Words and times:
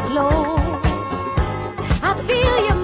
afterglow. 0.00 0.56
I 2.02 2.14
feel 2.26 2.56
you 2.66 2.79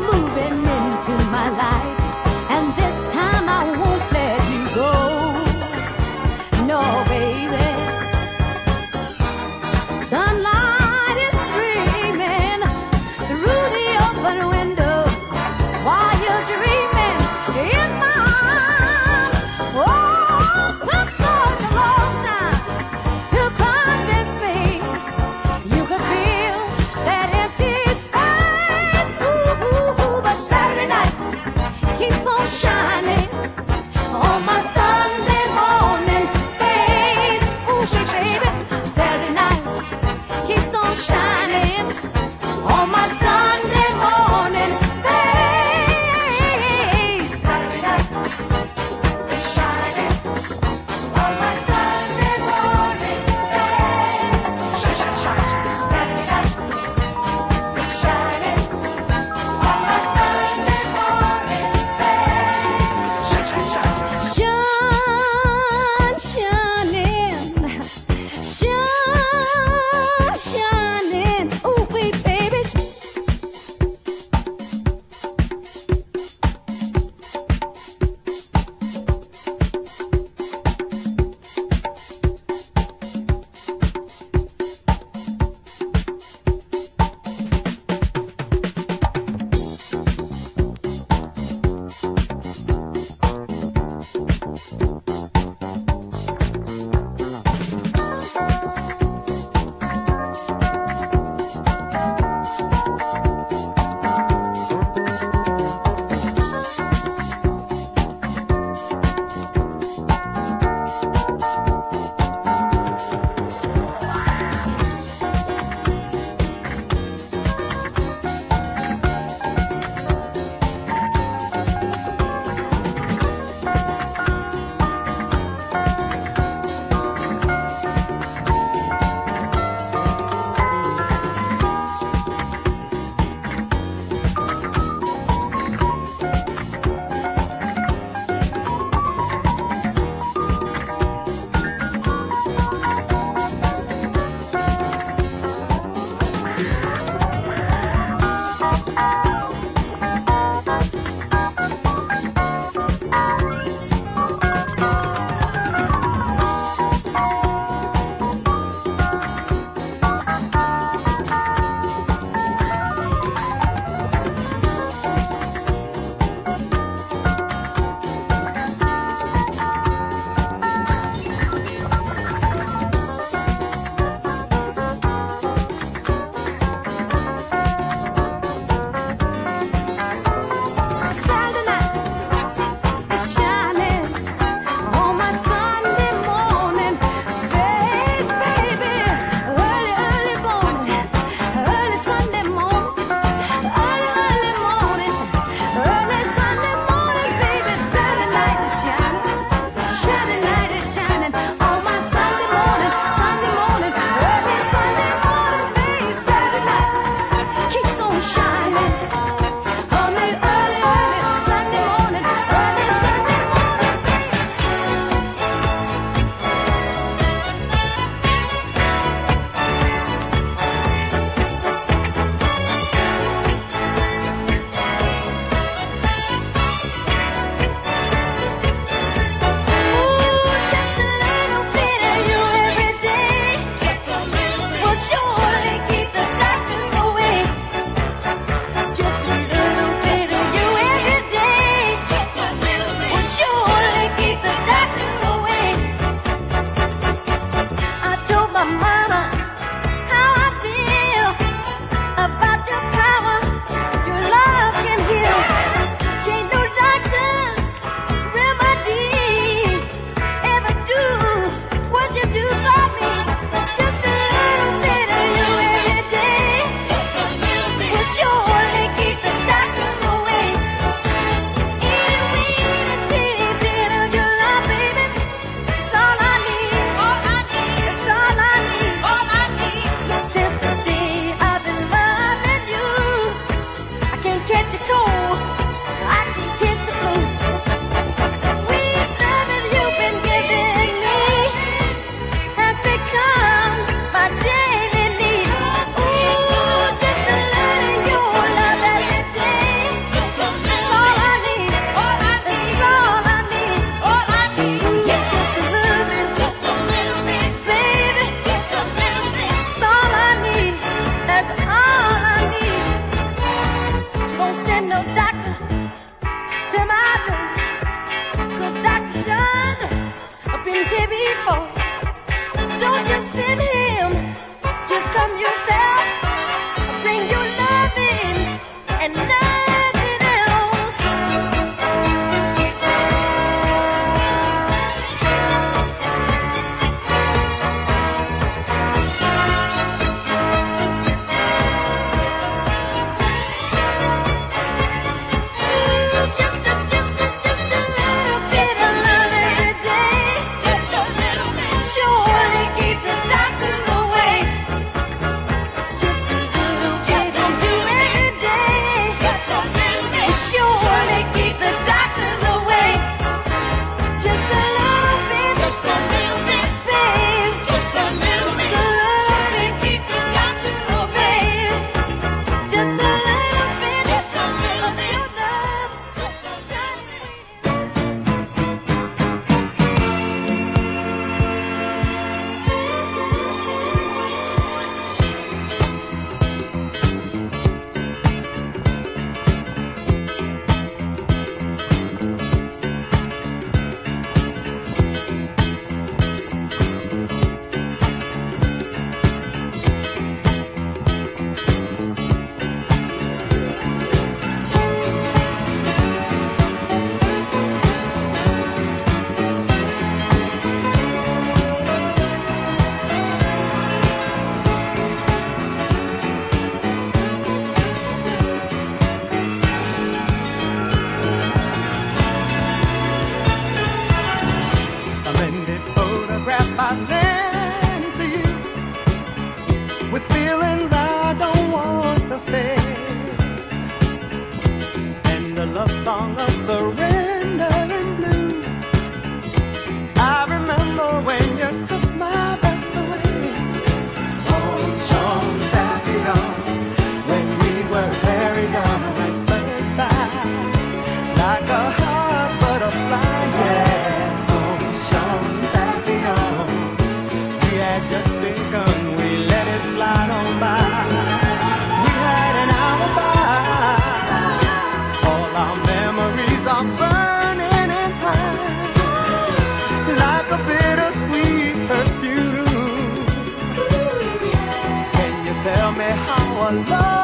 a 476.66 476.72
love 476.72 477.15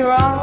we 0.00 0.39